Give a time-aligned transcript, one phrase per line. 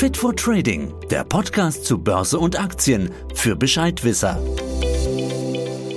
[0.00, 4.40] Fit for Trading, der Podcast zu Börse und Aktien für Bescheidwisser.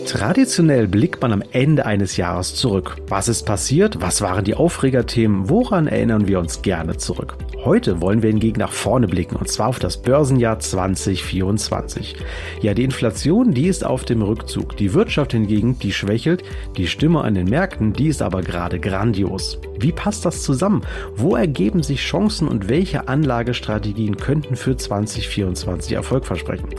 [0.05, 2.97] Traditionell blickt man am Ende eines Jahres zurück.
[3.07, 4.01] Was ist passiert?
[4.01, 5.49] Was waren die Aufregerthemen?
[5.49, 7.37] Woran erinnern wir uns gerne zurück?
[7.63, 12.17] Heute wollen wir hingegen nach vorne blicken und zwar auf das Börsenjahr 2024.
[12.61, 14.75] Ja, die Inflation, die ist auf dem Rückzug.
[14.75, 16.43] Die Wirtschaft hingegen, die schwächelt.
[16.75, 19.59] Die Stimme an den Märkten, die ist aber gerade grandios.
[19.83, 20.81] Wie passt das zusammen?
[21.13, 26.69] Wo ergeben sich Chancen und welche Anlagestrategien könnten für 2024 Erfolg versprechen?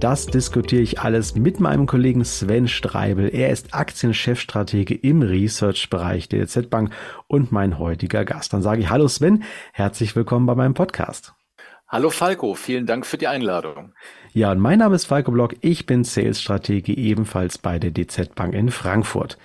[0.00, 3.28] Das diskutiere ich alles mit meinem Kollegen Sven Streibel.
[3.28, 6.94] Er ist Aktienchefstratege im Research-Bereich der DZ Bank
[7.26, 8.54] und mein heutiger Gast.
[8.54, 11.34] Dann sage ich Hallo Sven, herzlich willkommen bei meinem Podcast.
[11.88, 13.92] Hallo Falco, vielen Dank für die Einladung.
[14.32, 18.54] Ja, und mein Name ist Falco Block, ich bin Sales-Stratege ebenfalls bei der DZ Bank
[18.54, 19.36] in Frankfurt.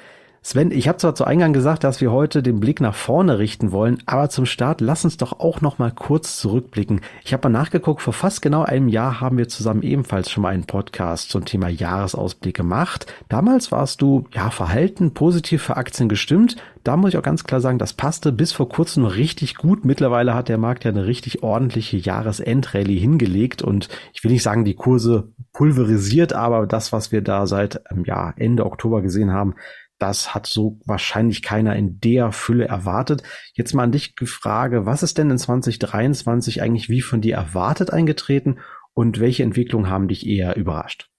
[0.43, 3.71] Sven, ich habe zwar zu Eingang gesagt, dass wir heute den Blick nach vorne richten
[3.71, 7.01] wollen, aber zum Start lass uns doch auch noch mal kurz zurückblicken.
[7.23, 10.49] Ich habe mal nachgeguckt, vor fast genau einem Jahr haben wir zusammen ebenfalls schon mal
[10.49, 13.05] einen Podcast zum Thema Jahresausblick gemacht.
[13.29, 16.55] Damals warst du ja verhalten, positiv für Aktien gestimmt.
[16.83, 19.85] Da muss ich auch ganz klar sagen, das passte bis vor kurzem richtig gut.
[19.85, 24.65] Mittlerweile hat der Markt ja eine richtig ordentliche Jahresendrallye hingelegt und ich will nicht sagen,
[24.65, 29.53] die Kurse pulverisiert, aber das, was wir da seit ja, Ende Oktober gesehen haben,
[30.01, 33.21] das hat so wahrscheinlich keiner in der Fülle erwartet.
[33.53, 37.93] Jetzt mal an dich gefragt, was ist denn in 2023 eigentlich wie von dir erwartet
[37.93, 38.59] eingetreten
[38.93, 41.10] und welche Entwicklungen haben dich eher überrascht?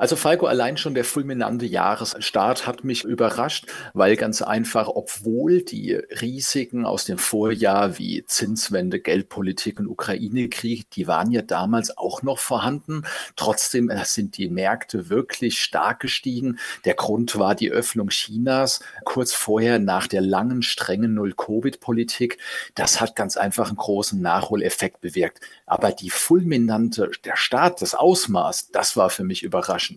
[0.00, 5.92] Also Falco, allein schon der fulminante Jahresstart hat mich überrascht, weil ganz einfach, obwohl die
[5.92, 12.38] Risiken aus dem Vorjahr wie Zinswende, Geldpolitik und Ukraine-Krieg, die waren ja damals auch noch
[12.38, 13.02] vorhanden.
[13.36, 16.58] Trotzdem äh, sind die Märkte wirklich stark gestiegen.
[16.86, 22.38] Der Grund war die Öffnung Chinas kurz vorher nach der langen, strengen Null-Covid-Politik.
[22.74, 25.40] Das hat ganz einfach einen großen Nachholeffekt bewirkt.
[25.66, 29.89] Aber die fulminante, der Start, das Ausmaß, das war für mich überraschend.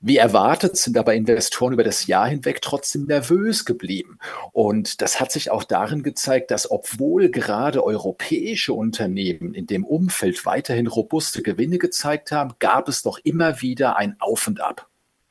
[0.00, 4.18] Wie erwartet sind aber Investoren über das Jahr hinweg trotzdem nervös geblieben.
[4.52, 10.44] Und das hat sich auch darin gezeigt, dass obwohl gerade europäische Unternehmen in dem Umfeld
[10.46, 14.88] weiterhin robuste Gewinne gezeigt haben, gab es doch immer wieder ein Auf und Ab.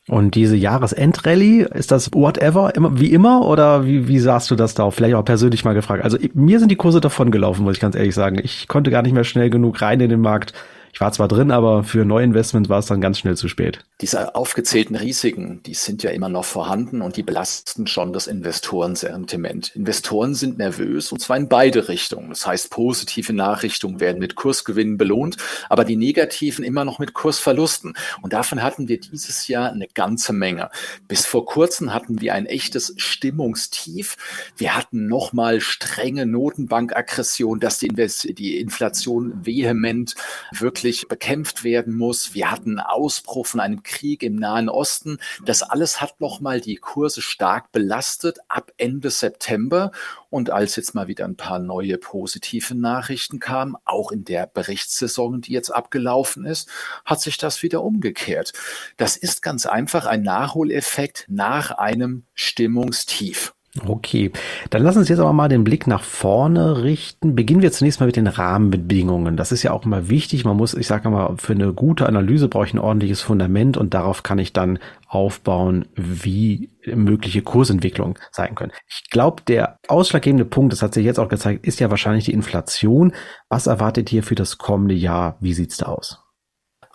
[0.08, 4.92] Und diese Jahresendrallye, ist das whatever, wie immer, oder wie, wie sahst du das da?
[4.92, 6.04] Vielleicht auch persönlich mal gefragt.
[6.04, 8.40] Also mir sind die Kurse davon gelaufen, muss ich ganz ehrlich sagen.
[8.44, 10.54] Ich konnte gar nicht mehr schnell genug rein in den Markt.
[10.96, 13.80] Ich war zwar drin, aber für Neuinvestment war es dann ganz schnell zu spät.
[14.00, 19.76] Diese aufgezählten Risiken, die sind ja immer noch vorhanden und die belasten schon das Investorensentiment.
[19.76, 22.30] Investoren sind nervös und zwar in beide Richtungen.
[22.30, 25.36] Das heißt, positive Nachrichtungen werden mit Kursgewinnen belohnt,
[25.68, 27.94] aber die negativen immer noch mit Kursverlusten.
[28.22, 30.70] Und davon hatten wir dieses Jahr eine ganze Menge.
[31.10, 34.16] Bis vor kurzem hatten wir ein echtes Stimmungstief.
[34.56, 40.16] Wir hatten nochmal strenge Notenbankaggression, dass die, Invest die Inflation vehement
[40.54, 42.36] wirklich wirklich bekämpft werden muss.
[42.36, 45.18] Wir hatten Ausbruch von einem Krieg im Nahen Osten.
[45.44, 49.92] Das alles hat nochmal die Kurse stark belastet ab Ende September.
[50.30, 55.42] Und als jetzt mal wieder ein paar neue positive Nachrichten kamen, auch in der Berichtssaison,
[55.42, 56.70] die jetzt abgelaufen ist,
[57.04, 58.54] hat sich das wieder umgekehrt.
[58.98, 63.56] Das ist ganz einfach ein Nachholeffekt nach einem Stimmungstief.
[63.84, 64.32] Okay,
[64.70, 67.36] dann lass uns jetzt aber mal den Blick nach vorne richten.
[67.36, 69.36] Beginnen wir zunächst mal mit den Rahmenbedingungen.
[69.36, 70.46] Das ist ja auch mal wichtig.
[70.46, 73.94] Man muss, ich sage mal, für eine gute Analyse brauche ich ein ordentliches Fundament und
[73.94, 78.72] darauf kann ich dann aufbauen, wie mögliche Kursentwicklungen sein können.
[78.88, 82.34] Ich glaube, der ausschlaggebende Punkt, das hat sich jetzt auch gezeigt, ist ja wahrscheinlich die
[82.34, 83.12] Inflation.
[83.50, 85.36] Was erwartet ihr für das kommende Jahr?
[85.42, 86.25] Wie sieht's da aus?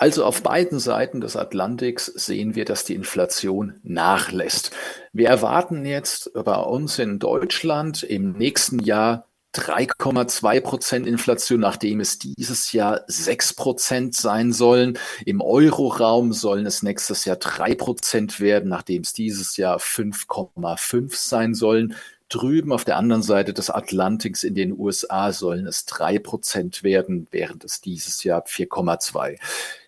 [0.00, 4.70] Also auf beiden Seiten des Atlantiks sehen wir, dass die Inflation nachlässt.
[5.12, 12.18] Wir erwarten jetzt bei uns in Deutschland im nächsten Jahr 3,2 Prozent Inflation, nachdem es
[12.18, 14.98] dieses Jahr 6 Prozent sein sollen.
[15.26, 21.54] Im Euroraum sollen es nächstes Jahr 3 Prozent werden, nachdem es dieses Jahr 5,5 sein
[21.54, 21.94] sollen.
[22.30, 27.26] Drüben auf der anderen Seite des Atlantiks in den USA sollen es 3 Prozent werden,
[27.32, 29.36] während es dieses Jahr 4,2.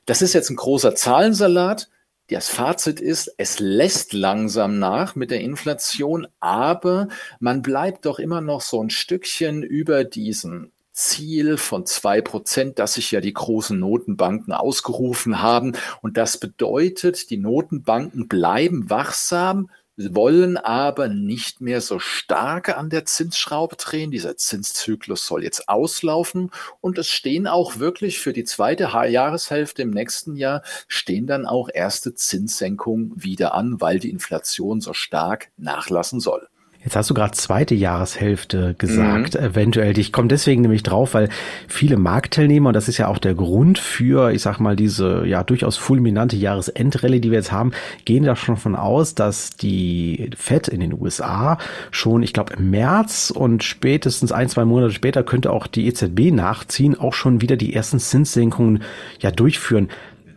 [0.06, 1.88] Das ist jetzt ein großer Zahlensalat.
[2.28, 7.08] Das Fazit ist, es lässt langsam nach mit der Inflation, aber
[7.40, 12.94] man bleibt doch immer noch so ein Stückchen über diesen Ziel von zwei Prozent, das
[12.94, 15.72] sich ja die großen Notenbanken ausgerufen haben.
[16.00, 23.04] Und das bedeutet, die Notenbanken bleiben wachsam, wollen aber nicht mehr so stark an der
[23.04, 24.10] Zinsschraube drehen.
[24.10, 26.50] Dieser Zinszyklus soll jetzt auslaufen
[26.80, 31.68] und es stehen auch wirklich für die zweite Jahreshälfte im nächsten Jahr stehen dann auch
[31.72, 36.48] erste Zinssenkungen wieder an, weil die Inflation so stark nachlassen soll.
[36.84, 39.46] Jetzt hast du gerade zweite Jahreshälfte gesagt, mhm.
[39.46, 39.96] eventuell.
[39.98, 41.28] Ich komme deswegen nämlich drauf, weil
[41.68, 45.44] viele Marktteilnehmer, und das ist ja auch der Grund für, ich sag mal, diese ja
[45.44, 47.70] durchaus fulminante Jahresendrallye, die wir jetzt haben,
[48.04, 51.58] gehen da schon von aus, dass die FED in den USA
[51.92, 56.32] schon, ich glaube, im März und spätestens ein, zwei Monate später könnte auch die EZB
[56.32, 58.82] nachziehen, auch schon wieder die ersten Zinssenkungen
[59.20, 59.88] ja durchführen.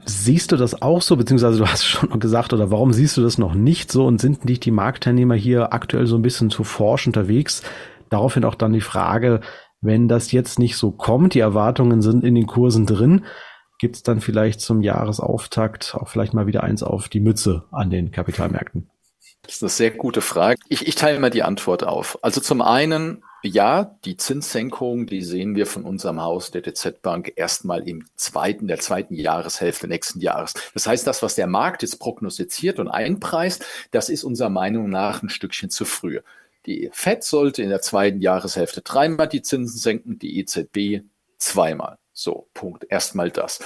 [0.08, 3.38] Siehst du das auch so, beziehungsweise du hast schon gesagt, oder warum siehst du das
[3.38, 7.08] noch nicht so und sind nicht die Marktteilnehmer hier aktuell so ein bisschen zu forsch
[7.08, 7.64] unterwegs?
[8.10, 9.42] Daraufhin auch dann die Frage,
[9.82, 13.26] wenn das jetzt nicht so kommt, die Erwartungen sind in den Kursen drin,
[13.80, 17.90] gibt es dann vielleicht zum Jahresauftakt auch vielleicht mal wieder eins auf die Mütze an
[17.90, 18.90] den Kapitalmärkten?
[19.46, 20.60] Das ist eine sehr gute Frage.
[20.70, 22.18] Ich, ich teile mal die Antwort auf.
[22.24, 27.34] Also zum einen ja, die Zinssenkung, die sehen wir von unserem Haus der DZ Bank
[27.36, 30.54] erstmal im zweiten, der zweiten Jahreshälfte nächsten Jahres.
[30.74, 35.22] Das heißt, das, was der Markt jetzt prognostiziert und einpreist, das ist unserer Meinung nach
[35.22, 36.22] ein Stückchen zu früh.
[36.66, 41.06] Die FED sollte in der zweiten Jahreshälfte dreimal die Zinsen senken, die EZB
[41.38, 41.98] zweimal.
[42.14, 42.88] So, Punkt.
[42.90, 43.60] Erstmal das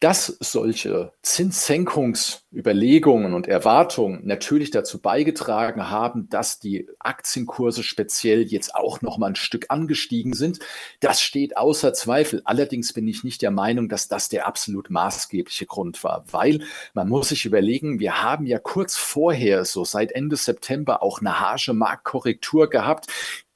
[0.00, 9.00] dass solche Zinssenkungsüberlegungen und Erwartungen natürlich dazu beigetragen haben, dass die Aktienkurse speziell jetzt auch
[9.00, 10.58] noch mal ein Stück angestiegen sind,
[11.00, 12.42] das steht außer Zweifel.
[12.44, 17.08] Allerdings bin ich nicht der Meinung, dass das der absolut maßgebliche Grund war, weil man
[17.08, 21.72] muss sich überlegen, wir haben ja kurz vorher, so seit Ende September, auch eine harsche
[21.72, 23.06] Marktkorrektur gehabt,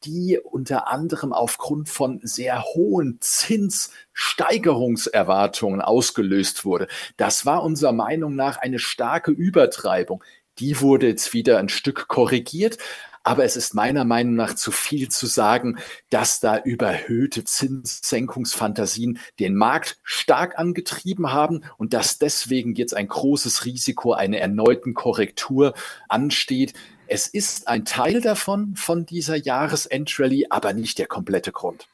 [0.04, 6.88] die unter anderem aufgrund von sehr hohen Zinssteigerungserwartungen ausgelöst wurde.
[7.16, 10.24] Das war unserer Meinung nach eine starke Übertreibung.
[10.58, 12.78] Die wurde jetzt wieder ein Stück korrigiert.
[13.22, 19.56] Aber es ist meiner Meinung nach zu viel zu sagen, dass da überhöhte Zinssenkungsfantasien den
[19.56, 25.74] Markt stark angetrieben haben und dass deswegen jetzt ein großes Risiko einer erneuten Korrektur
[26.08, 26.72] ansteht.
[27.12, 31.88] Es ist ein Teil davon, von dieser Jahresendrallye, aber nicht der komplette Grund.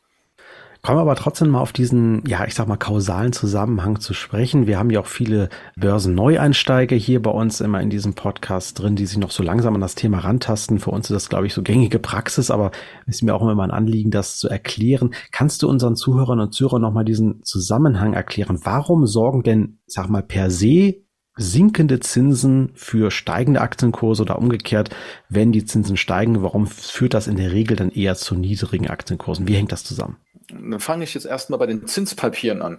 [0.83, 4.67] Kommen wir aber trotzdem mal auf diesen, ja, ich sag mal, kausalen Zusammenhang zu sprechen.
[4.67, 9.07] Wir haben ja auch viele Börsenneueinsteiger hier bei uns immer in diesem Podcast drin, die
[9.07, 10.81] sich noch so langsam an das Thema rantasten.
[10.81, 12.71] Für uns ist das, glaube ich, so gängige Praxis, aber
[13.07, 15.15] ist mir auch immer ein Anliegen, das zu erklären.
[15.33, 18.61] Kannst du unseren Zuhörern und Zuhörern nochmal diesen Zusammenhang erklären?
[18.65, 21.06] Warum sorgen denn, sag mal, per se
[21.37, 24.91] sinkende Zinsen für steigende Aktienkurse oder umgekehrt,
[25.29, 29.47] wenn die Zinsen steigen, warum führt das in der Regel dann eher zu niedrigen Aktienkursen?
[29.47, 30.17] Wie hängt das zusammen?
[30.49, 32.79] Dann fange ich jetzt erstmal bei den Zinspapieren an.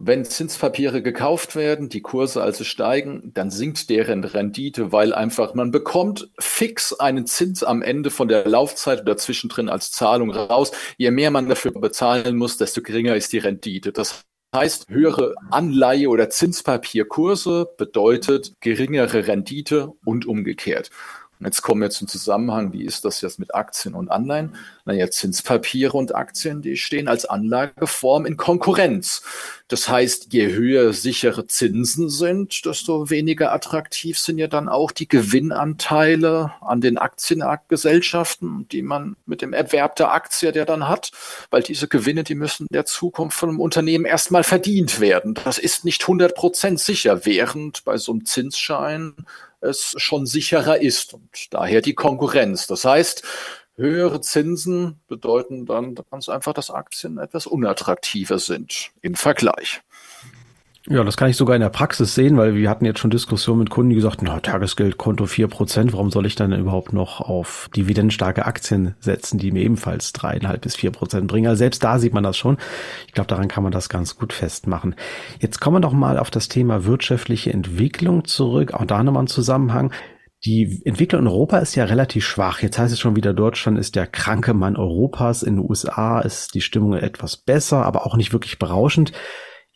[0.00, 5.70] Wenn Zinspapiere gekauft werden, die Kurse also steigen, dann sinkt deren Rendite, weil einfach man
[5.70, 10.72] bekommt fix einen Zins am Ende von der Laufzeit oder zwischendrin als Zahlung raus.
[10.96, 13.92] Je mehr man dafür bezahlen muss, desto geringer ist die Rendite.
[13.92, 20.90] Das heißt, höhere Anleihe- oder Zinspapierkurse bedeutet geringere Rendite und umgekehrt.
[21.40, 24.54] Und jetzt kommen wir zum Zusammenhang, wie ist das jetzt mit Aktien und Anleihen?
[24.84, 29.22] Naja, Zinspapiere und Aktien, die stehen als Anlageform in Konkurrenz.
[29.68, 35.08] Das heißt, je höher sichere Zinsen sind, desto weniger attraktiv sind ja dann auch die
[35.08, 41.12] Gewinnanteile an den Aktiengesellschaften, die man mit dem Erwerb der Aktie, der dann hat,
[41.50, 45.34] weil diese Gewinne, die müssen in der Zukunft von einem Unternehmen erstmal verdient werden.
[45.44, 49.14] Das ist nicht 100 Prozent sicher, während bei so einem Zinsschein
[49.64, 52.66] es schon sicherer ist und daher die Konkurrenz.
[52.66, 53.22] Das heißt,
[53.76, 59.82] höhere Zinsen bedeuten dann ganz einfach, dass Aktien etwas unattraktiver sind im Vergleich.
[60.86, 63.60] Ja, das kann ich sogar in der Praxis sehen, weil wir hatten jetzt schon Diskussionen
[63.60, 67.70] mit Kunden, die gesagt na, Tagesgeldkonto vier Prozent, warum soll ich dann überhaupt noch auf
[67.74, 71.46] dividendenstarke Aktien setzen, die mir ebenfalls dreieinhalb bis vier Prozent bringen?
[71.46, 72.58] Also selbst da sieht man das schon.
[73.06, 74.94] Ich glaube, daran kann man das ganz gut festmachen.
[75.40, 78.74] Jetzt kommen wir doch mal auf das Thema wirtschaftliche Entwicklung zurück.
[78.74, 79.90] Auch da nochmal ein Zusammenhang.
[80.44, 82.60] Die Entwicklung in Europa ist ja relativ schwach.
[82.60, 85.42] Jetzt heißt es schon wieder, Deutschland ist der kranke Mann Europas.
[85.42, 89.12] In den USA ist die Stimmung etwas besser, aber auch nicht wirklich berauschend.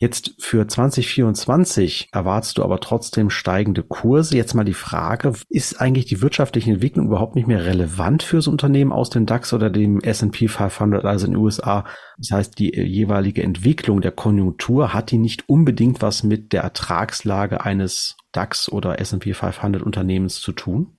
[0.01, 4.37] Jetzt für 2024 erwartest du aber trotzdem steigende Kurse.
[4.37, 8.93] Jetzt mal die Frage, ist eigentlich die wirtschaftliche Entwicklung überhaupt nicht mehr relevant fürs Unternehmen
[8.93, 11.83] aus dem DAX oder dem S&P 500, also in den USA?
[12.17, 17.65] Das heißt, die jeweilige Entwicklung der Konjunktur hat die nicht unbedingt was mit der Ertragslage
[17.65, 20.97] eines DAX oder S&P 500 Unternehmens zu tun?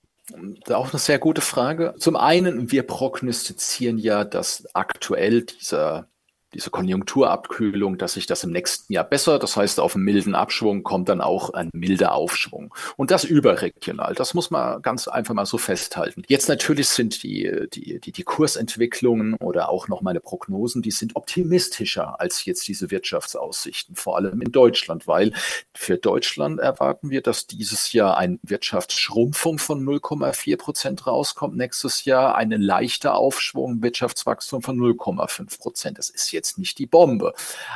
[0.68, 1.94] Auch eine sehr gute Frage.
[1.98, 6.10] Zum einen, wir prognostizieren ja, dass aktuell dieser
[6.54, 10.82] diese Konjunkturabkühlung, dass sich das im nächsten Jahr besser, das heißt auf einen milden Abschwung
[10.82, 12.74] kommt dann auch ein milder Aufschwung.
[12.96, 16.22] Und das überregional, das muss man ganz einfach mal so festhalten.
[16.26, 21.14] Jetzt natürlich sind die, die, die, die Kursentwicklungen oder auch noch meine Prognosen, die sind
[21.16, 25.32] optimistischer als jetzt diese Wirtschaftsaussichten, vor allem in Deutschland, weil
[25.74, 32.34] für Deutschland erwarten wir, dass dieses Jahr eine Wirtschaftsschrumpfung von 0,4 Prozent rauskommt, nächstes Jahr
[32.34, 35.98] eine leichte Aufschwung, Wirtschaftswachstum von 0,5 Prozent.
[35.98, 37.34] Das ist jetzt nicht die Bombe.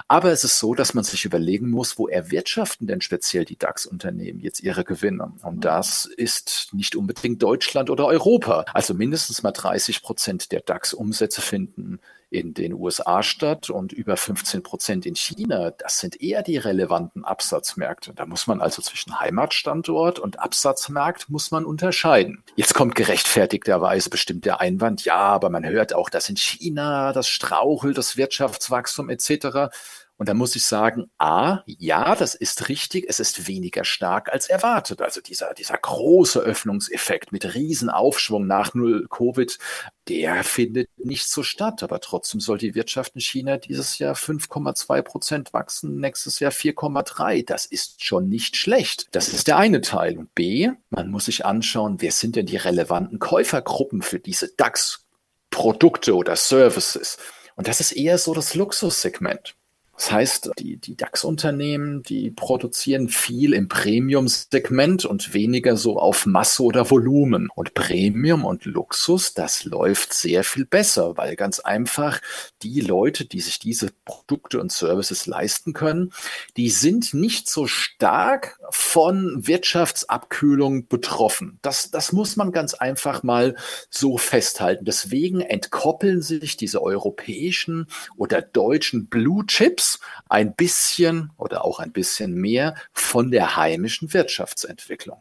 [0.08, 4.40] Aber es ist so, dass man sich überlegen muss, wo erwirtschaften denn speziell die DAX-Unternehmen
[4.40, 5.32] jetzt ihre Gewinne?
[5.42, 8.64] Und das ist nicht unbedingt Deutschland oder Europa.
[8.72, 12.00] Also mindestens mal 30 Prozent der DAX-Umsätze finden
[12.34, 15.70] in den USA statt und über 15 Prozent in China.
[15.70, 18.12] Das sind eher die relevanten Absatzmärkte.
[18.12, 22.42] Da muss man also zwischen Heimatstandort und Absatzmarkt muss man unterscheiden.
[22.56, 27.28] Jetzt kommt gerechtfertigterweise bestimmt der Einwand, ja, aber man hört auch, dass in China das
[27.28, 29.72] strauchelt, das Wirtschaftswachstum etc.
[30.16, 34.48] Und da muss ich sagen, A, ja, das ist richtig, es ist weniger stark als
[34.48, 35.02] erwartet.
[35.02, 39.58] Also dieser, dieser große Öffnungseffekt mit Riesenaufschwung nach Null Covid,
[40.06, 41.82] der findet nicht so statt.
[41.82, 47.44] Aber trotzdem soll die Wirtschaft in China dieses Jahr 5,2 Prozent wachsen, nächstes Jahr 4,3.
[47.44, 49.08] Das ist schon nicht schlecht.
[49.10, 50.16] Das ist der eine Teil.
[50.16, 56.14] Und B, man muss sich anschauen, wer sind denn die relevanten Käufergruppen für diese DAX-Produkte
[56.14, 57.18] oder Services?
[57.56, 59.56] Und das ist eher so das Luxussegment.
[59.96, 66.64] Das heißt, die, die DAX-Unternehmen, die produzieren viel im Premium-Segment und weniger so auf Masse
[66.64, 67.48] oder Volumen.
[67.54, 72.20] Und Premium und Luxus, das läuft sehr viel besser, weil ganz einfach
[72.62, 76.12] die Leute, die sich diese Produkte und Services leisten können,
[76.56, 81.60] die sind nicht so stark von Wirtschaftsabkühlung betroffen.
[81.62, 83.54] Das, das muss man ganz einfach mal
[83.90, 84.84] so festhalten.
[84.84, 87.86] Deswegen entkoppeln sich diese europäischen
[88.16, 94.12] oder deutschen Blue Chips Tipps ein bisschen oder auch ein bisschen mehr von der heimischen
[94.12, 95.20] Wirtschaftsentwicklung.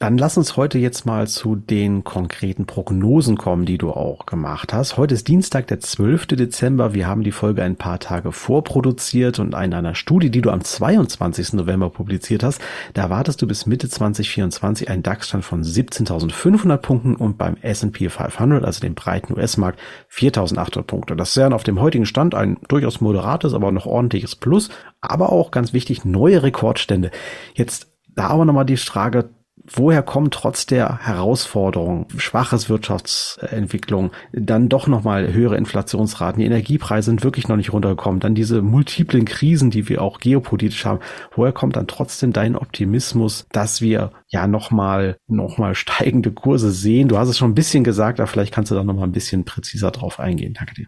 [0.00, 4.72] Dann lass uns heute jetzt mal zu den konkreten Prognosen kommen, die du auch gemacht
[4.72, 4.96] hast.
[4.96, 6.28] Heute ist Dienstag, der 12.
[6.28, 6.94] Dezember.
[6.94, 10.62] Wir haben die Folge ein paar Tage vorproduziert und in einer Studie, die du am
[10.62, 11.54] 22.
[11.54, 12.60] November publiziert hast,
[12.94, 18.64] da erwartest du bis Mitte 2024 einen DAX-Stand von 17.500 Punkten und beim S&P 500,
[18.64, 19.80] also dem breiten US-Markt,
[20.12, 21.16] 4.800 Punkte.
[21.16, 25.50] Das ja auf dem heutigen Stand ein durchaus moderates, aber noch ordentliches Plus, aber auch
[25.50, 27.10] ganz wichtig, neue Rekordstände.
[27.54, 29.30] Jetzt da aber nochmal die Frage,
[29.72, 37.24] woher kommt trotz der Herausforderung, schwaches Wirtschaftsentwicklung, dann doch nochmal höhere Inflationsraten, die Energiepreise sind
[37.24, 41.00] wirklich noch nicht runtergekommen, dann diese multiplen Krisen, die wir auch geopolitisch haben,
[41.34, 47.08] woher kommt dann trotzdem dein Optimismus, dass wir ja nochmal, nochmal steigende Kurse sehen?
[47.08, 49.44] Du hast es schon ein bisschen gesagt, aber vielleicht kannst du da nochmal ein bisschen
[49.44, 50.54] präziser drauf eingehen.
[50.54, 50.86] Danke dir.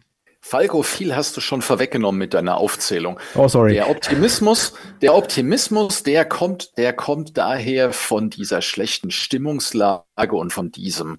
[0.51, 3.21] Falco, viel hast du schon vorweggenommen mit deiner Aufzählung.
[3.37, 3.75] Oh, sorry.
[3.75, 10.03] Der Optimismus, der Optimismus, der kommt, der kommt daher von dieser schlechten Stimmungslage
[10.33, 11.19] und von diesem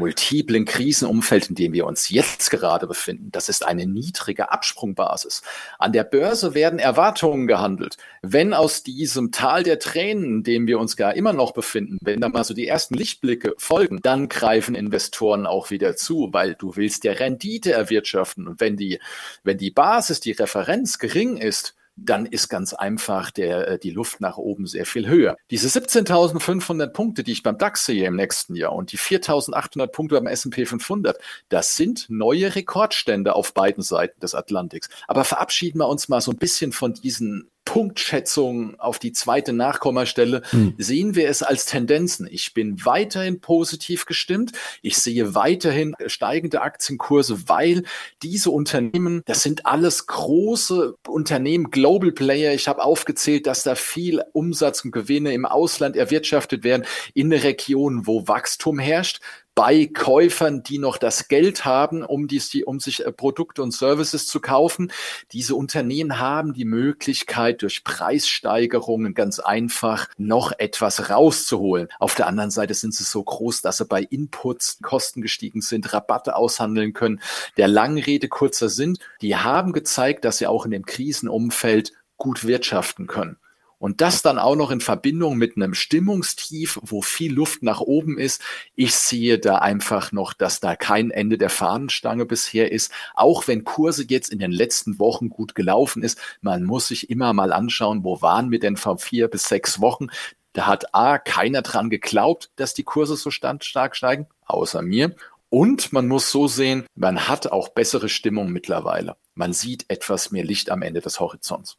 [0.00, 3.30] multiplen Krisenumfeld, in dem wir uns jetzt gerade befinden.
[3.30, 5.42] Das ist eine niedrige Absprungbasis.
[5.78, 7.96] An der Börse werden Erwartungen gehandelt.
[8.22, 12.20] Wenn aus diesem Tal der Tränen, in dem wir uns gar immer noch befinden, wenn
[12.20, 16.74] da mal so die ersten Lichtblicke folgen, dann greifen Investoren auch wieder zu, weil du
[16.74, 18.48] willst ja Rendite erwirtschaften.
[18.48, 18.98] Und wenn die,
[19.44, 24.20] wenn die Basis, die Referenz gering ist, dann ist ganz einfach der, äh, die Luft
[24.20, 25.36] nach oben sehr viel höher.
[25.50, 30.16] Diese 17.500 Punkte, die ich beim DAX sehe im nächsten Jahr und die 4.800 Punkte
[30.16, 34.88] beim S&P 500, das sind neue Rekordstände auf beiden Seiten des Atlantiks.
[35.08, 40.42] Aber verabschieden wir uns mal so ein bisschen von diesen Punktschätzung auf die zweite Nachkommastelle
[40.50, 40.74] hm.
[40.76, 42.26] sehen wir es als Tendenzen.
[42.28, 44.50] Ich bin weiterhin positiv gestimmt.
[44.82, 47.84] Ich sehe weiterhin steigende Aktienkurse, weil
[48.24, 52.54] diese Unternehmen, das sind alles große Unternehmen, Global Player.
[52.54, 56.84] Ich habe aufgezählt, dass da viel Umsatz und Gewinne im Ausland erwirtschaftet werden
[57.14, 59.20] in Regionen, wo Wachstum herrscht
[59.54, 64.26] bei Käufern, die noch das Geld haben, um, die, um sich äh, Produkte und Services
[64.26, 64.92] zu kaufen.
[65.32, 71.88] Diese Unternehmen haben die Möglichkeit, durch Preissteigerungen ganz einfach noch etwas rauszuholen.
[71.98, 75.92] Auf der anderen Seite sind sie so groß, dass sie bei Inputs Kosten gestiegen sind,
[75.92, 77.20] Rabatte aushandeln können.
[77.56, 82.44] Der langen Rede kurzer Sinn, die haben gezeigt, dass sie auch in dem Krisenumfeld gut
[82.46, 83.39] wirtschaften können.
[83.80, 88.18] Und das dann auch noch in Verbindung mit einem Stimmungstief, wo viel Luft nach oben
[88.18, 88.42] ist.
[88.76, 92.92] Ich sehe da einfach noch, dass da kein Ende der Fahnenstange bisher ist.
[93.14, 97.32] Auch wenn Kurse jetzt in den letzten Wochen gut gelaufen ist, man muss sich immer
[97.32, 100.08] mal anschauen, wo waren wir denn vor vier bis sechs Wochen?
[100.52, 105.16] Da hat A, keiner dran geglaubt, dass die Kurse so stark steigen, außer mir.
[105.48, 110.44] Und man muss so sehen, man hat auch bessere Stimmung mittlerweile man sieht etwas mehr
[110.44, 111.78] Licht am Ende des Horizonts.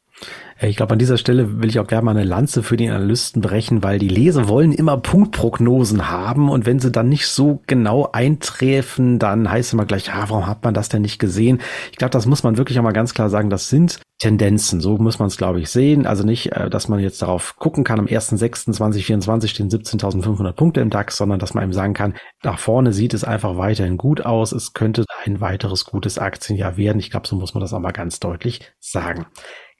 [0.59, 3.41] Ich glaube, an dieser Stelle will ich auch gerne mal eine Lanze für die Analysten
[3.41, 8.09] brechen, weil die Leser wollen immer Punktprognosen haben und wenn sie dann nicht so genau
[8.11, 11.61] eintreffen, dann heißt es immer gleich, ja, warum hat man das denn nicht gesehen?
[11.91, 14.81] Ich glaube, das muss man wirklich auch mal ganz klar sagen, das sind Tendenzen.
[14.81, 16.05] So muss man es, glaube ich, sehen.
[16.05, 20.91] Also nicht, äh, dass man jetzt darauf gucken kann, am 1.6.2024 stehen 17.500 Punkte im
[20.91, 22.13] DAX, sondern dass man eben sagen kann,
[22.43, 24.51] nach vorne sieht es einfach weiterhin gut aus.
[24.51, 26.99] Es könnte ein weiteres gutes Aktienjahr werden.
[26.99, 29.25] Ich glaube, so muss man das auch mal ganz deutlich sagen.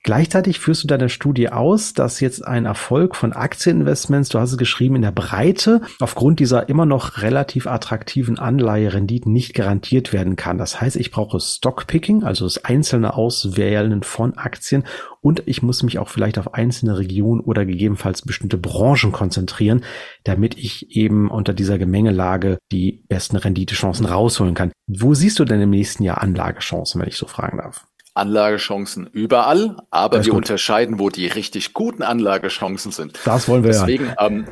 [0.03, 4.57] Gleichzeitig führst du deine Studie aus, dass jetzt ein Erfolg von Aktieninvestments, du hast es
[4.57, 10.57] geschrieben, in der Breite aufgrund dieser immer noch relativ attraktiven Anleiherenditen nicht garantiert werden kann.
[10.57, 14.85] Das heißt, ich brauche Stockpicking, also das einzelne Auswählen von Aktien
[15.21, 19.83] und ich muss mich auch vielleicht auf einzelne Regionen oder gegebenenfalls bestimmte Branchen konzentrieren,
[20.23, 24.71] damit ich eben unter dieser Gemengelage die besten Renditechancen rausholen kann.
[24.87, 27.85] Wo siehst du denn im nächsten Jahr Anlagechancen, wenn ich so fragen darf?
[28.13, 30.39] Anlagechancen überall, aber wir gut.
[30.39, 33.17] unterscheiden, wo die richtig guten Anlagechancen sind.
[33.23, 34.27] Das wollen wir Deswegen, ja.
[34.27, 34.45] ähm,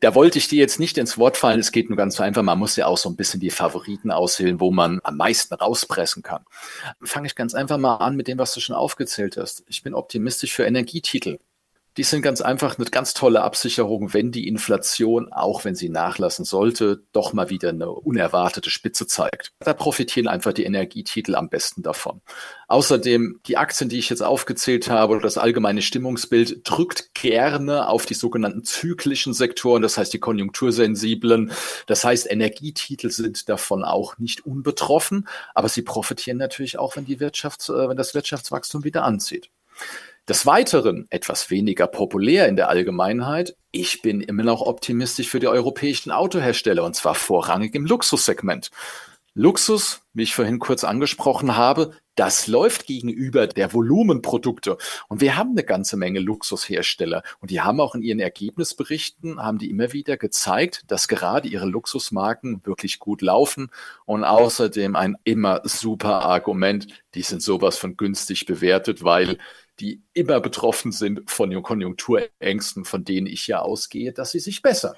[0.00, 1.58] da, wollte ich dir jetzt nicht ins Wort fallen.
[1.58, 2.42] Es geht nur ganz einfach.
[2.42, 6.22] Man muss ja auch so ein bisschen die Favoriten auswählen, wo man am meisten rauspressen
[6.22, 6.44] kann.
[7.02, 9.64] Fange ich ganz einfach mal an mit dem, was du schon aufgezählt hast.
[9.66, 11.38] Ich bin optimistisch für Energietitel.
[11.96, 16.44] Die sind ganz einfach eine ganz tolle Absicherung, wenn die Inflation, auch wenn sie nachlassen
[16.44, 19.52] sollte, doch mal wieder eine unerwartete Spitze zeigt.
[19.60, 22.20] Da profitieren einfach die Energietitel am besten davon.
[22.68, 28.04] Außerdem, die Aktien, die ich jetzt aufgezählt habe, oder das allgemeine Stimmungsbild drückt gerne auf
[28.04, 31.52] die sogenannten zyklischen Sektoren, das heißt die konjunktursensiblen.
[31.86, 37.20] Das heißt, Energietitel sind davon auch nicht unbetroffen, aber sie profitieren natürlich auch, wenn die
[37.20, 39.48] Wirtschaft, äh, wenn das Wirtschaftswachstum wieder anzieht.
[40.28, 45.46] Des Weiteren, etwas weniger populär in der Allgemeinheit, ich bin immer noch optimistisch für die
[45.46, 48.72] europäischen Autohersteller und zwar vorrangig im Luxussegment.
[49.34, 54.78] Luxus, wie ich vorhin kurz angesprochen habe, das läuft gegenüber der Volumenprodukte.
[55.08, 57.22] Und wir haben eine ganze Menge Luxushersteller.
[57.40, 61.66] Und die haben auch in ihren Ergebnisberichten, haben die immer wieder gezeigt, dass gerade ihre
[61.66, 63.68] Luxusmarken wirklich gut laufen.
[64.06, 69.36] Und außerdem ein immer super Argument, die sind sowas von günstig bewertet, weil
[69.80, 74.62] die immer betroffen sind von den Konjunkturängsten, von denen ich ja ausgehe, dass sie sich
[74.62, 74.96] bessern.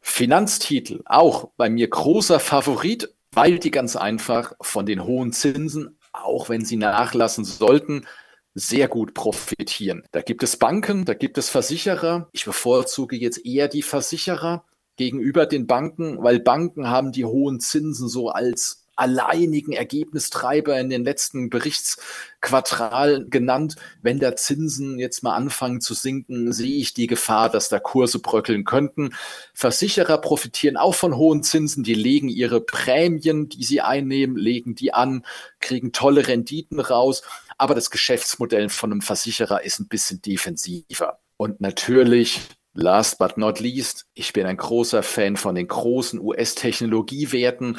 [0.00, 6.48] Finanztitel, auch bei mir großer Favorit, weil die ganz einfach von den hohen Zinsen, auch
[6.48, 8.06] wenn sie nachlassen sollten,
[8.54, 10.02] sehr gut profitieren.
[10.12, 12.28] Da gibt es Banken, da gibt es Versicherer.
[12.32, 14.64] Ich bevorzuge jetzt eher die Versicherer
[14.96, 21.04] gegenüber den Banken, weil Banken haben die hohen Zinsen so als alleinigen Ergebnistreiber in den
[21.04, 23.76] letzten Berichtsquartalen genannt.
[24.02, 28.18] Wenn da Zinsen jetzt mal anfangen zu sinken, sehe ich die Gefahr, dass da Kurse
[28.18, 29.14] bröckeln könnten.
[29.54, 31.84] Versicherer profitieren auch von hohen Zinsen.
[31.84, 35.24] Die legen ihre Prämien, die sie einnehmen, legen die an,
[35.60, 37.22] kriegen tolle Renditen raus.
[37.58, 41.18] Aber das Geschäftsmodell von einem Versicherer ist ein bisschen defensiver.
[41.36, 42.40] Und natürlich
[42.74, 47.76] Last but not least, ich bin ein großer Fan von den großen US-Technologiewerten.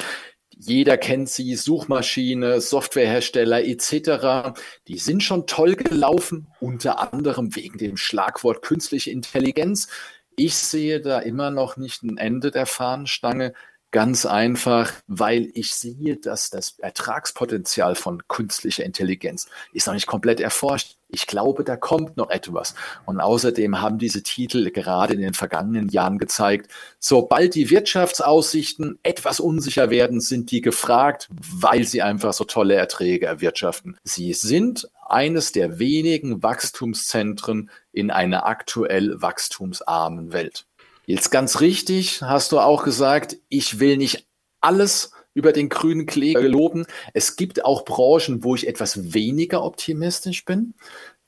[0.58, 4.56] Jeder kennt sie, Suchmaschine, Softwarehersteller etc.
[4.88, 9.88] Die sind schon toll gelaufen, unter anderem wegen dem Schlagwort künstliche Intelligenz.
[10.36, 13.54] Ich sehe da immer noch nicht ein Ende der Fahnenstange.
[13.94, 20.40] Ganz einfach, weil ich sehe, dass das Ertragspotenzial von künstlicher Intelligenz ist noch nicht komplett
[20.40, 20.96] erforscht.
[21.06, 22.74] Ich glaube, da kommt noch etwas.
[23.06, 29.38] Und außerdem haben diese Titel gerade in den vergangenen Jahren gezeigt, sobald die Wirtschaftsaussichten etwas
[29.38, 33.96] unsicher werden, sind die gefragt, weil sie einfach so tolle Erträge erwirtschaften.
[34.02, 40.66] Sie sind eines der wenigen Wachstumszentren in einer aktuell wachstumsarmen Welt.
[41.06, 44.26] Jetzt ganz richtig hast du auch gesagt, ich will nicht
[44.60, 46.86] alles über den grünen Klee loben.
[47.12, 50.74] Es gibt auch Branchen, wo ich etwas weniger optimistisch bin.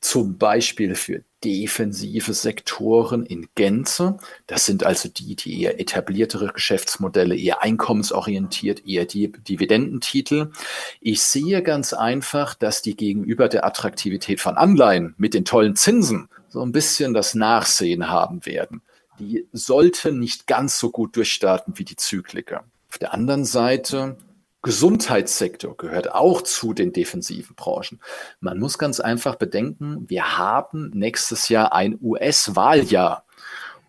[0.01, 4.19] Zum Beispiel für defensive Sektoren in Gänze.
[4.47, 10.53] Das sind also die, die eher etabliertere Geschäftsmodelle, eher einkommensorientiert, eher die Dividendentitel.
[11.01, 16.29] Ich sehe ganz einfach, dass die gegenüber der Attraktivität von Anleihen mit den tollen Zinsen
[16.49, 18.83] so ein bisschen das Nachsehen haben werden
[19.19, 22.65] die sollten nicht ganz so gut durchstarten wie die Zykliker.
[22.89, 24.17] Auf der anderen Seite,
[24.63, 28.01] Gesundheitssektor gehört auch zu den defensiven Branchen.
[28.41, 33.25] Man muss ganz einfach bedenken, wir haben nächstes Jahr ein US-Wahljahr.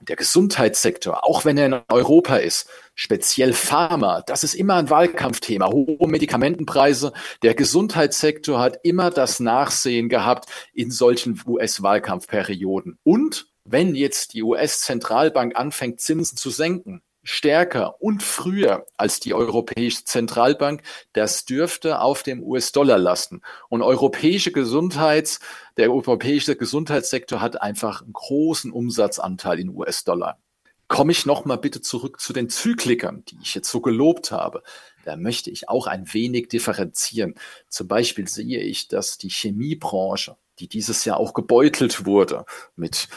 [0.01, 5.67] Der Gesundheitssektor, auch wenn er in Europa ist, speziell Pharma, das ist immer ein Wahlkampfthema.
[5.67, 7.11] Hohe Medikamentenpreise.
[7.41, 12.99] Der Gesundheitssektor hat immer das Nachsehen gehabt in solchen US-Wahlkampfperioden.
[13.03, 20.05] Und wenn jetzt die US-Zentralbank anfängt, Zinsen zu senken, stärker und früher als die Europäische
[20.05, 23.41] Zentralbank, das dürfte auf dem US-Dollar lasten.
[23.67, 25.41] Und europäische Gesundheits,
[25.75, 30.39] der europäische Gesundheitssektor hat einfach einen großen Umsatzanteil in US-Dollar.
[30.87, 34.63] Komme ich nochmal bitte zurück zu den Zyklikern, die ich jetzt so gelobt habe.
[35.03, 37.35] Da möchte ich auch ein wenig differenzieren.
[37.67, 42.45] Zum Beispiel sehe ich, dass die Chemiebranche, die dieses Jahr auch gebeutelt wurde
[42.77, 43.09] mit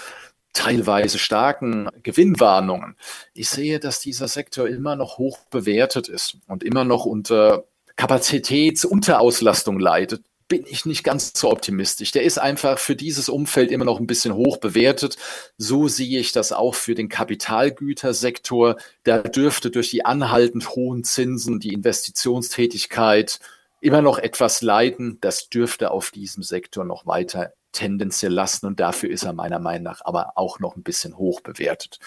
[0.53, 2.97] teilweise starken Gewinnwarnungen.
[3.35, 7.65] Ich sehe, dass dieser Sektor immer noch hoch bewertet ist und immer noch unter
[7.97, 12.11] Kapazitätsunterauslastung leidet bin ich nicht ganz so optimistisch.
[12.11, 15.17] Der ist einfach für dieses Umfeld immer noch ein bisschen hoch bewertet.
[15.57, 18.77] So sehe ich das auch für den Kapitalgütersektor.
[19.05, 23.39] Da dürfte durch die anhaltend hohen Zinsen die Investitionstätigkeit
[23.81, 25.19] immer noch etwas leiden.
[25.21, 29.85] Das dürfte auf diesem Sektor noch weiter tendenziell lassen und dafür ist er meiner Meinung
[29.85, 31.99] nach aber auch noch ein bisschen hoch bewertet.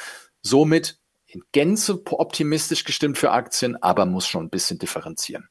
[0.41, 5.49] Somit in Gänze optimistisch gestimmt für Aktien, aber muss schon ein bisschen differenzieren.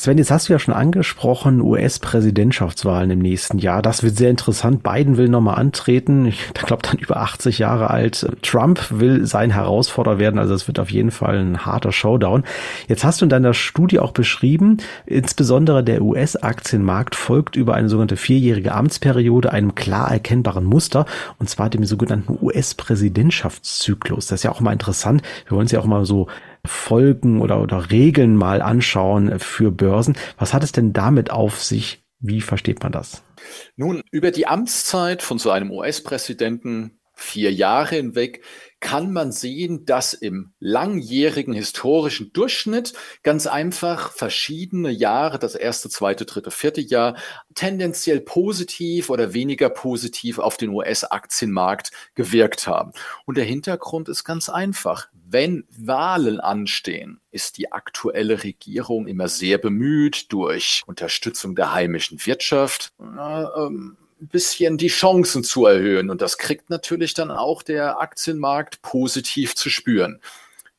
[0.00, 3.82] Sven, jetzt hast du ja schon angesprochen, US-Präsidentschaftswahlen im nächsten Jahr.
[3.82, 4.84] Das wird sehr interessant.
[4.84, 6.24] Biden will nochmal antreten.
[6.26, 8.24] Ich glaube dann über 80 Jahre alt.
[8.42, 10.38] Trump will sein Herausforderer werden.
[10.38, 12.44] Also es wird auf jeden Fall ein harter Showdown.
[12.86, 18.16] Jetzt hast du in deiner Studie auch beschrieben, insbesondere der US-Aktienmarkt folgt über eine sogenannte
[18.16, 21.06] vierjährige Amtsperiode einem klar erkennbaren Muster.
[21.40, 24.28] Und zwar dem sogenannten US-Präsidentschaftszyklus.
[24.28, 25.22] Das ist ja auch mal interessant.
[25.48, 26.28] Wir wollen es ja auch mal so
[26.64, 30.16] Folgen oder, oder Regeln mal anschauen für Börsen.
[30.38, 32.04] Was hat es denn damit auf sich?
[32.20, 33.22] Wie versteht man das?
[33.76, 38.42] Nun, über die Amtszeit von so einem US-Präsidenten vier Jahre hinweg
[38.80, 46.24] kann man sehen, dass im langjährigen historischen Durchschnitt ganz einfach verschiedene Jahre, das erste, zweite,
[46.24, 47.16] dritte, vierte Jahr,
[47.54, 52.92] tendenziell positiv oder weniger positiv auf den US-Aktienmarkt gewirkt haben.
[53.26, 55.08] Und der Hintergrund ist ganz einfach.
[55.12, 62.92] Wenn Wahlen anstehen, ist die aktuelle Regierung immer sehr bemüht, durch Unterstützung der heimischen Wirtschaft,
[63.00, 66.10] äh, ähm, bisschen die Chancen zu erhöhen.
[66.10, 70.20] Und das kriegt natürlich dann auch der Aktienmarkt positiv zu spüren.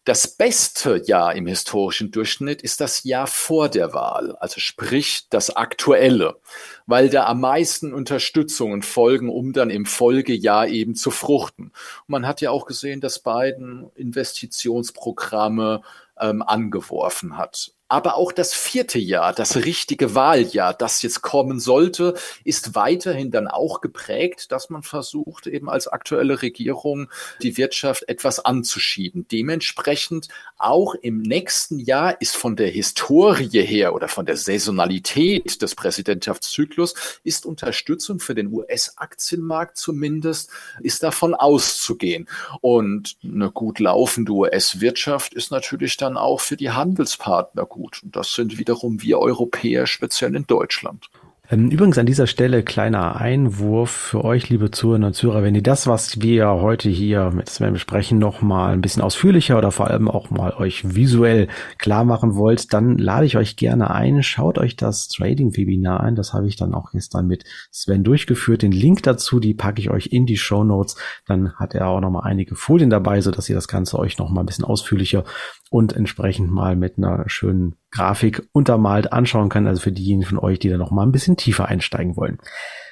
[0.10, 5.56] Das beste Jahr im historischen Durchschnitt ist das Jahr vor der Wahl, also sprich das
[5.56, 6.40] aktuelle,
[6.88, 11.66] weil da am meisten Unterstützungen folgen, um dann im Folgejahr eben zu fruchten.
[11.66, 15.84] Und man hat ja auch gesehen, dass Biden Investitionsprogramme
[16.20, 17.74] ähm, angeworfen hat.
[17.90, 23.48] Aber auch das vierte Jahr, das richtige Wahljahr, das jetzt kommen sollte, ist weiterhin dann
[23.48, 27.10] auch geprägt, dass man versucht, eben als aktuelle Regierung
[27.42, 29.28] die Wirtschaft etwas anzuschieben.
[29.32, 30.28] Dementsprechend
[30.60, 36.94] auch im nächsten Jahr ist von der Historie her oder von der Saisonalität des Präsidentschaftszyklus
[37.24, 42.30] ist Unterstützung für den US-Aktienmarkt zumindest, ist davon auszugehen.
[42.62, 48.04] Und eine gut laufende US-Wirtschaft ist natürlich dann auch für die Handelspartner gut gut.
[48.04, 51.10] Und das sind wiederum wir Europäer, speziell in Deutschland.
[51.52, 55.64] Ähm, übrigens an dieser Stelle kleiner Einwurf für euch, liebe Zuhörer und Zuhörer, wenn ihr
[55.64, 59.88] das, was wir heute hier mit Sven besprechen, noch mal ein bisschen ausführlicher oder vor
[59.88, 61.48] allem auch mal euch visuell
[61.80, 64.22] klar machen wollt, dann lade ich euch gerne ein.
[64.22, 66.16] Schaut euch das Trading-Webinar ein.
[66.16, 68.62] Das habe ich dann auch gestern mit Sven durchgeführt.
[68.62, 70.98] Den Link dazu, die packe ich euch in die Show Notes.
[71.26, 74.20] Dann hat er auch noch mal einige Folien dabei, so dass ihr das Ganze euch
[74.20, 75.24] noch mal ein bisschen ausführlicher
[75.72, 79.68] und entsprechend mal mit einer schönen Grafik untermalt anschauen kann.
[79.68, 82.40] Also für diejenigen von euch, die da noch mal ein bisschen tiefer einsteigen wollen.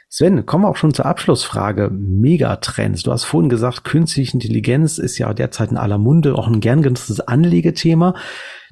[0.09, 1.89] Sven, kommen wir auch schon zur Abschlussfrage.
[1.91, 3.03] Megatrends.
[3.03, 6.81] Du hast vorhin gesagt, künstliche Intelligenz ist ja derzeit in aller Munde, auch ein gern
[6.81, 8.15] genutztes Anlegethema.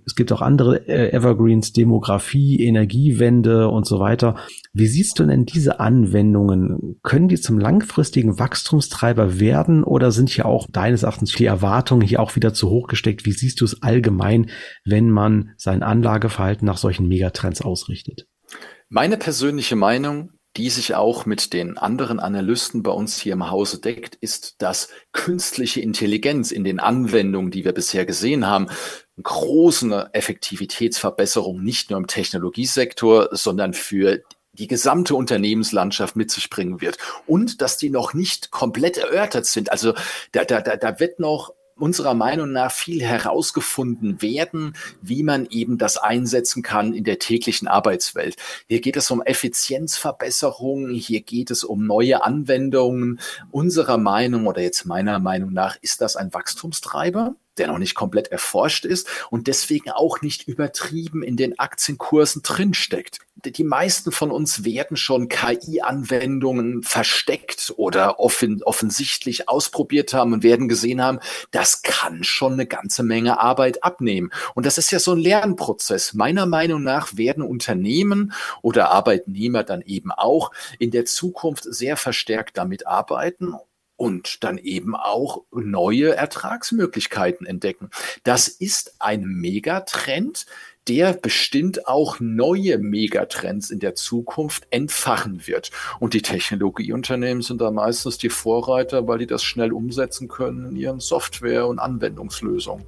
[0.05, 4.35] Es gibt auch andere äh, Evergreens, Demografie, Energiewende und so weiter.
[4.73, 6.99] Wie siehst du denn diese Anwendungen?
[7.03, 12.19] Können die zum langfristigen Wachstumstreiber werden oder sind hier auch deines Erachtens die Erwartungen hier
[12.19, 13.25] auch wieder zu hoch gesteckt?
[13.25, 14.49] Wie siehst du es allgemein,
[14.83, 18.27] wenn man sein Anlageverhalten nach solchen Megatrends ausrichtet?
[18.89, 23.81] Meine persönliche Meinung, die sich auch mit den anderen Analysten bei uns hier im Hause
[23.81, 28.67] deckt, ist, dass künstliche Intelligenz in den Anwendungen, die wir bisher gesehen haben,
[29.21, 34.21] große Effektivitätsverbesserung nicht nur im Technologiesektor, sondern für
[34.53, 36.97] die gesamte Unternehmenslandschaft mit sich bringen wird
[37.27, 39.71] und dass die noch nicht komplett erörtert sind.
[39.71, 39.93] Also
[40.31, 45.77] da, da, da, da wird noch unserer Meinung nach viel herausgefunden werden, wie man eben
[45.77, 48.37] das einsetzen kann in der täglichen Arbeitswelt.
[48.69, 53.19] Hier geht es um Effizienzverbesserungen, hier geht es um neue Anwendungen.
[53.51, 58.27] Unserer Meinung oder jetzt meiner Meinung nach ist das ein Wachstumstreiber der noch nicht komplett
[58.29, 63.19] erforscht ist und deswegen auch nicht übertrieben in den Aktienkursen drinsteckt.
[63.43, 70.67] Die meisten von uns werden schon KI-Anwendungen versteckt oder offen, offensichtlich ausprobiert haben und werden
[70.67, 71.19] gesehen haben,
[71.51, 74.31] das kann schon eine ganze Menge Arbeit abnehmen.
[74.55, 76.13] Und das ist ja so ein Lernprozess.
[76.13, 82.57] Meiner Meinung nach werden Unternehmen oder Arbeitnehmer dann eben auch in der Zukunft sehr verstärkt
[82.57, 83.55] damit arbeiten
[83.97, 87.89] und dann eben auch neue Ertragsmöglichkeiten entdecken.
[88.23, 90.45] Das ist ein Megatrend,
[90.87, 95.71] der bestimmt auch neue Megatrends in der Zukunft entfachen wird.
[95.99, 100.75] Und die Technologieunternehmen sind da meistens die Vorreiter, weil die das schnell umsetzen können in
[100.75, 102.85] ihren Software- und Anwendungslösungen.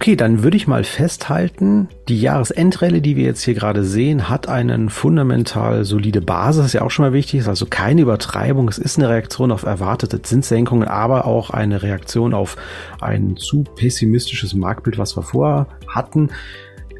[0.00, 4.48] Okay, dann würde ich mal festhalten, die Jahresendrallye, die wir jetzt hier gerade sehen, hat
[4.48, 8.78] einen fundamental solide Basis, ist ja auch schon mal wichtig, ist also keine Übertreibung, es
[8.78, 12.56] ist eine Reaktion auf erwartete Zinssenkungen, aber auch eine Reaktion auf
[13.00, 16.30] ein zu pessimistisches Marktbild, was wir vorher hatten.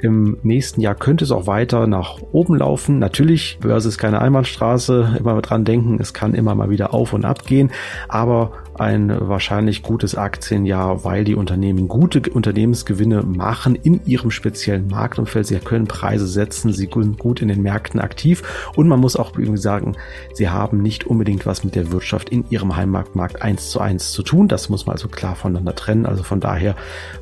[0.03, 2.99] Im nächsten Jahr könnte es auch weiter nach oben laufen.
[2.99, 7.25] Natürlich, Börse ist keine Einbahnstraße, immer dran denken, es kann immer mal wieder auf und
[7.25, 7.71] ab gehen,
[8.09, 15.47] aber ein wahrscheinlich gutes Aktienjahr, weil die Unternehmen gute Unternehmensgewinne machen in ihrem speziellen Marktumfeld.
[15.47, 18.43] Sie können Preise setzen, sie sind gut in den Märkten aktiv
[18.77, 19.97] und man muss auch sagen,
[20.35, 24.23] sie haben nicht unbedingt was mit der Wirtschaft in ihrem Heimmarktmarkt eins zu eins zu
[24.23, 24.49] tun.
[24.49, 26.07] Das muss man also klar voneinander trennen.
[26.07, 26.77] Also von daher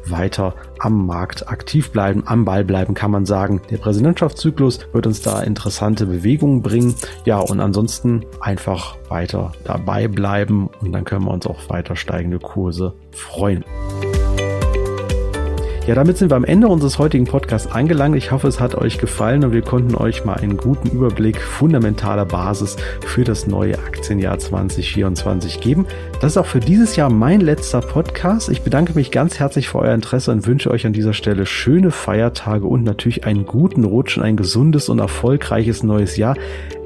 [0.07, 3.61] weiter am Markt aktiv bleiben, am Ball bleiben, kann man sagen.
[3.71, 6.95] Der Präsidentschaftszyklus wird uns da interessante Bewegungen bringen.
[7.25, 12.39] Ja, und ansonsten einfach weiter dabei bleiben und dann können wir uns auf weiter steigende
[12.39, 13.65] Kurse freuen.
[15.87, 18.17] Ja, damit sind wir am Ende unseres heutigen Podcasts angelangt.
[18.17, 22.25] Ich hoffe, es hat euch gefallen und wir konnten euch mal einen guten Überblick fundamentaler
[22.25, 25.87] Basis für das neue Aktienjahr 2024 geben.
[26.21, 28.49] Das ist auch für dieses Jahr mein letzter Podcast.
[28.49, 31.93] Ich bedanke mich ganz herzlich für euer Interesse und wünsche euch an dieser Stelle schöne
[31.93, 36.35] Feiertage und natürlich einen guten Rutsch und ein gesundes und erfolgreiches neues Jahr.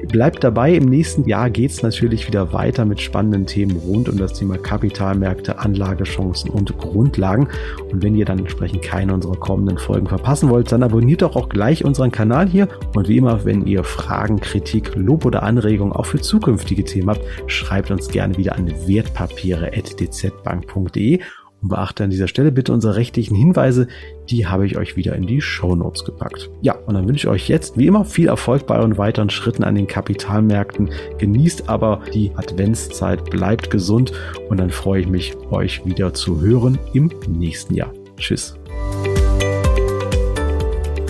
[0.07, 4.17] Bleibt dabei, im nächsten Jahr geht es natürlich wieder weiter mit spannenden Themen rund um
[4.17, 7.47] das Thema Kapitalmärkte, Anlagechancen und Grundlagen.
[7.91, 11.49] Und wenn ihr dann entsprechend keine unserer kommenden Folgen verpassen wollt, dann abonniert doch auch
[11.49, 12.67] gleich unseren Kanal hier.
[12.95, 17.21] Und wie immer, wenn ihr Fragen, Kritik, Lob oder Anregungen auch für zukünftige Themen habt,
[17.47, 21.19] schreibt uns gerne wieder an wertpapiere.dzbank.de
[21.61, 23.87] und beachte an dieser Stelle bitte unsere rechtlichen Hinweise,
[24.29, 26.49] die habe ich euch wieder in die Show Notes gepackt.
[26.61, 29.63] Ja, und dann wünsche ich euch jetzt wie immer viel Erfolg bei euren weiteren Schritten
[29.63, 30.89] an den Kapitalmärkten.
[31.17, 34.11] Genießt aber die Adventszeit, bleibt gesund
[34.49, 37.93] und dann freue ich mich, euch wieder zu hören im nächsten Jahr.
[38.17, 38.55] Tschüss.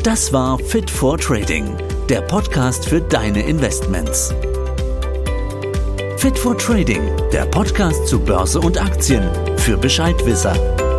[0.04, 1.66] Das war Fit for Trading,
[2.10, 4.34] der Podcast für deine Investments.
[6.18, 9.30] Fit for Trading, der Podcast zu Börse und Aktien
[9.62, 10.91] für Bescheidwisser.